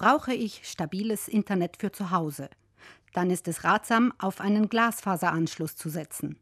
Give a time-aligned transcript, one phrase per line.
[0.00, 2.48] Brauche ich stabiles Internet für zu Hause?
[3.12, 6.38] Dann ist es ratsam, auf einen Glasfaseranschluss zu setzen.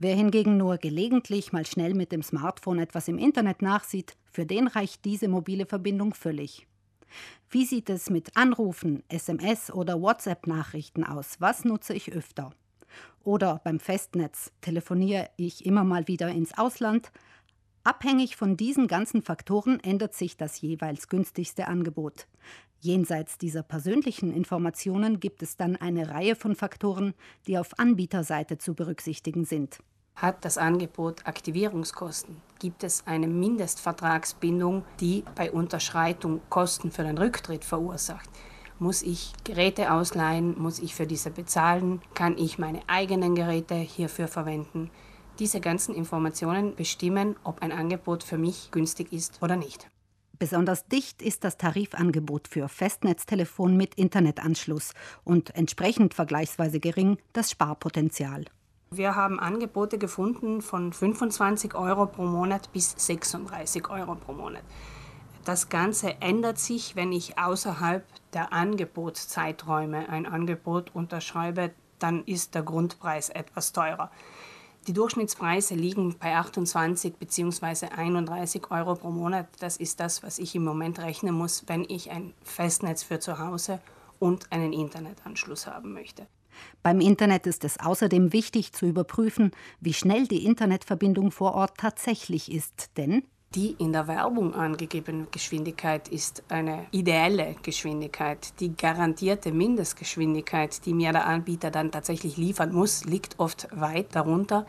[0.00, 4.66] Wer hingegen nur gelegentlich mal schnell mit dem Smartphone etwas im Internet nachsieht, für den
[4.66, 6.66] reicht diese mobile Verbindung völlig.
[7.48, 11.36] Wie sieht es mit Anrufen, SMS oder WhatsApp-Nachrichten aus?
[11.38, 12.50] Was nutze ich öfter?
[13.22, 17.12] Oder beim Festnetz telefoniere ich immer mal wieder ins Ausland?
[17.82, 22.26] Abhängig von diesen ganzen Faktoren ändert sich das jeweils günstigste Angebot.
[22.80, 27.14] Jenseits dieser persönlichen Informationen gibt es dann eine Reihe von Faktoren,
[27.46, 29.78] die auf Anbieterseite zu berücksichtigen sind.
[30.14, 32.36] Hat das Angebot Aktivierungskosten?
[32.58, 38.28] Gibt es eine Mindestvertragsbindung, die bei Unterschreitung Kosten für den Rücktritt verursacht?
[38.78, 40.58] Muss ich Geräte ausleihen?
[40.58, 42.02] Muss ich für diese bezahlen?
[42.14, 44.90] Kann ich meine eigenen Geräte hierfür verwenden?
[45.40, 49.90] Diese ganzen Informationen bestimmen, ob ein Angebot für mich günstig ist oder nicht.
[50.38, 54.92] Besonders dicht ist das Tarifangebot für Festnetztelefon mit Internetanschluss
[55.24, 58.44] und entsprechend vergleichsweise gering das Sparpotenzial.
[58.90, 64.62] Wir haben Angebote gefunden von 25 Euro pro Monat bis 36 Euro pro Monat.
[65.46, 72.62] Das Ganze ändert sich, wenn ich außerhalb der Angebotszeiträume ein Angebot unterschreibe, dann ist der
[72.62, 74.10] Grundpreis etwas teurer.
[74.86, 77.86] Die Durchschnittspreise liegen bei 28 bzw.
[77.94, 79.46] 31 Euro pro Monat.
[79.58, 83.38] Das ist das, was ich im Moment rechnen muss, wenn ich ein Festnetz für zu
[83.38, 83.80] Hause
[84.18, 86.26] und einen Internetanschluss haben möchte.
[86.82, 92.50] Beim Internet ist es außerdem wichtig zu überprüfen, wie schnell die Internetverbindung vor Ort tatsächlich
[92.50, 93.22] ist, denn
[93.54, 98.52] die in der Werbung angegebene Geschwindigkeit ist eine ideelle Geschwindigkeit.
[98.60, 104.66] Die garantierte Mindestgeschwindigkeit, die mir der Anbieter dann tatsächlich liefern muss, liegt oft weit darunter.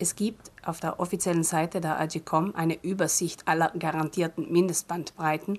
[0.00, 5.58] Es gibt auf der offiziellen Seite der AGCOM eine Übersicht aller garantierten Mindestbandbreiten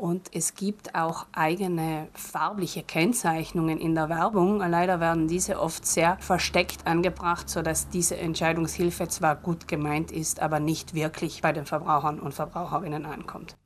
[0.00, 4.58] und es gibt auch eigene farbliche Kennzeichnungen in der Werbung.
[4.58, 10.58] Leider werden diese oft sehr versteckt angebracht, sodass diese Entscheidungshilfe zwar gut gemeint ist, aber
[10.58, 13.58] nicht wirklich bei den Verbrauchern und Verbraucherinnen ankommt.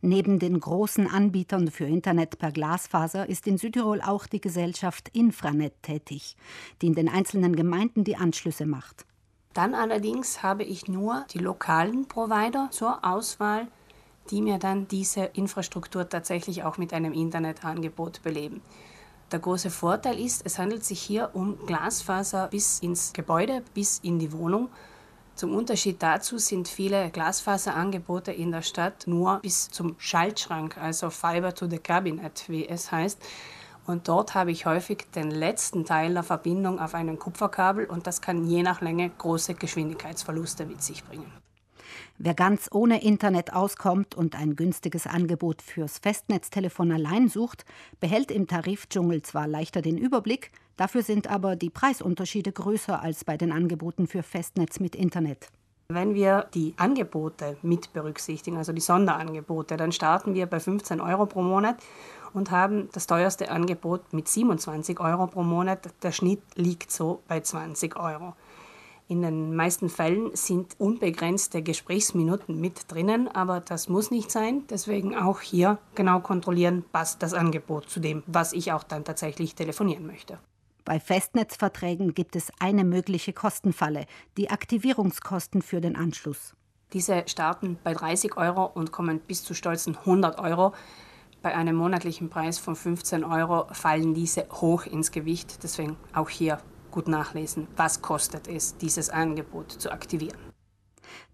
[0.00, 5.74] Neben den großen Anbietern für Internet per Glasfaser ist in Südtirol auch die Gesellschaft Infranet
[5.82, 6.36] tätig,
[6.80, 9.06] die in den einzelnen Gemeinden die Anschlüsse macht.
[9.52, 13.66] Dann allerdings habe ich nur die lokalen Provider zur Auswahl
[14.30, 18.62] die mir dann diese Infrastruktur tatsächlich auch mit einem Internetangebot beleben.
[19.32, 24.18] Der große Vorteil ist, es handelt sich hier um Glasfaser bis ins Gebäude, bis in
[24.18, 24.68] die Wohnung.
[25.36, 31.54] Zum Unterschied dazu sind viele Glasfaserangebote in der Stadt nur bis zum Schaltschrank, also Fiber
[31.54, 33.22] to the Cabinet, wie es heißt.
[33.90, 38.20] Und dort habe ich häufig den letzten Teil der Verbindung auf einem Kupferkabel und das
[38.20, 41.30] kann je nach Länge große Geschwindigkeitsverluste mit sich bringen.
[42.16, 47.64] Wer ganz ohne Internet auskommt und ein günstiges Angebot fürs Festnetztelefon allein sucht,
[47.98, 53.36] behält im Tarifdschungel zwar leichter den Überblick, dafür sind aber die Preisunterschiede größer als bei
[53.36, 55.48] den Angeboten für Festnetz mit Internet.
[55.92, 61.26] Wenn wir die Angebote mit berücksichtigen, also die Sonderangebote, dann starten wir bei 15 Euro
[61.26, 61.78] pro Monat
[62.32, 65.88] und haben das teuerste Angebot mit 27 Euro pro Monat.
[66.04, 68.34] Der Schnitt liegt so bei 20 Euro.
[69.08, 74.62] In den meisten Fällen sind unbegrenzte Gesprächsminuten mit drinnen, aber das muss nicht sein.
[74.70, 79.56] Deswegen auch hier genau kontrollieren, passt das Angebot zu dem, was ich auch dann tatsächlich
[79.56, 80.38] telefonieren möchte.
[80.90, 84.06] Bei Festnetzverträgen gibt es eine mögliche Kostenfalle,
[84.36, 86.56] die Aktivierungskosten für den Anschluss.
[86.92, 90.74] Diese starten bei 30 Euro und kommen bis zu stolzen 100 Euro.
[91.42, 95.62] Bei einem monatlichen Preis von 15 Euro fallen diese hoch ins Gewicht.
[95.62, 96.58] Deswegen auch hier
[96.90, 100.40] gut nachlesen, was kostet es, dieses Angebot zu aktivieren.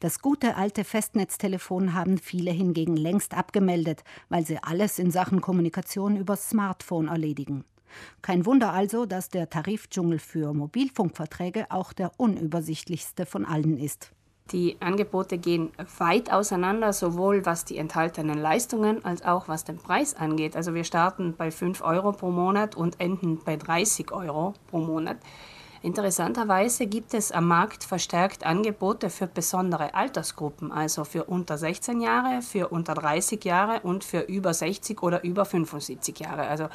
[0.01, 6.19] Das gute alte Festnetztelefon haben viele hingegen längst abgemeldet, weil sie alles in Sachen Kommunikation
[6.19, 7.65] übers Smartphone erledigen.
[8.23, 14.13] Kein Wunder also, dass der Tarifdschungel für Mobilfunkverträge auch der unübersichtlichste von allen ist.
[14.53, 20.15] Die Angebote gehen weit auseinander, sowohl was die enthaltenen Leistungen als auch was den Preis
[20.15, 20.55] angeht.
[20.55, 25.17] Also wir starten bei 5 Euro pro Monat und enden bei 30 Euro pro Monat.
[25.87, 32.43] Interessanterweise gibt es am Markt verstärkt Angebote für besondere Altersgruppen, also für unter 16 Jahre,
[32.43, 36.49] für unter 30 Jahre und für über 60 oder über 75 Jahre.
[36.49, 36.67] Also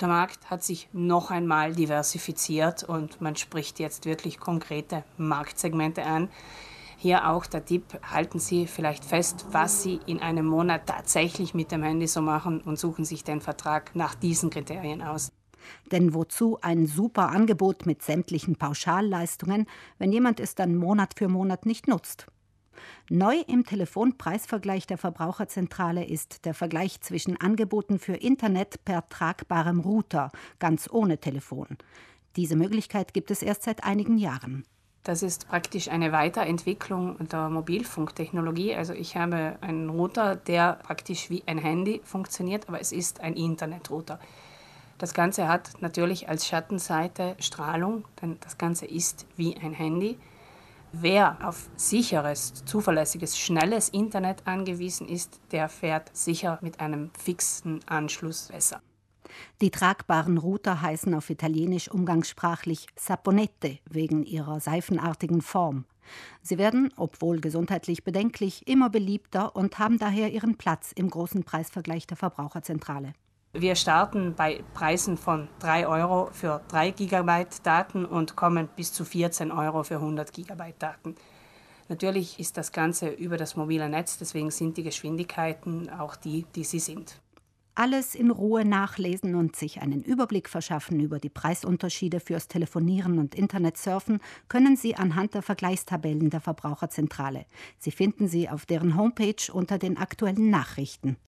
[0.00, 6.30] der Markt hat sich noch einmal diversifiziert und man spricht jetzt wirklich konkrete Marktsegmente an.
[6.96, 11.72] Hier auch der Tipp, halten Sie vielleicht fest, was Sie in einem Monat tatsächlich mit
[11.72, 15.30] dem Handy so machen und suchen sich den Vertrag nach diesen Kriterien aus.
[15.92, 19.66] Denn wozu ein super Angebot mit sämtlichen Pauschalleistungen,
[19.98, 22.26] wenn jemand es dann Monat für Monat nicht nutzt?
[23.08, 30.30] Neu im Telefonpreisvergleich der Verbraucherzentrale ist der Vergleich zwischen Angeboten für Internet per tragbarem Router,
[30.58, 31.68] ganz ohne Telefon.
[32.36, 34.64] Diese Möglichkeit gibt es erst seit einigen Jahren.
[35.04, 38.74] Das ist praktisch eine Weiterentwicklung der Mobilfunktechnologie.
[38.74, 43.34] Also ich habe einen Router, der praktisch wie ein Handy funktioniert, aber es ist ein
[43.34, 44.18] Internetrouter.
[44.98, 50.18] Das Ganze hat natürlich als Schattenseite Strahlung, denn das Ganze ist wie ein Handy.
[50.92, 58.48] Wer auf sicheres, zuverlässiges, schnelles Internet angewiesen ist, der fährt sicher mit einem fixen Anschluss
[58.48, 58.80] besser.
[59.60, 65.84] Die tragbaren Router heißen auf Italienisch umgangssprachlich Saponette wegen ihrer seifenartigen Form.
[66.40, 72.06] Sie werden, obwohl gesundheitlich bedenklich, immer beliebter und haben daher ihren Platz im großen Preisvergleich
[72.06, 73.12] der Verbraucherzentrale.
[73.58, 79.02] Wir starten bei Preisen von 3 Euro für 3 Gigabyte Daten und kommen bis zu
[79.02, 81.14] 14 Euro für 100 Gigabyte Daten.
[81.88, 86.64] Natürlich ist das Ganze über das mobile Netz, deswegen sind die Geschwindigkeiten auch die, die
[86.64, 87.18] sie sind.
[87.74, 93.34] Alles in Ruhe nachlesen und sich einen Überblick verschaffen über die Preisunterschiede fürs Telefonieren und
[93.34, 97.46] Internetsurfen können Sie anhand der Vergleichstabellen der Verbraucherzentrale.
[97.78, 101.16] Sie finden sie auf deren Homepage unter den aktuellen Nachrichten.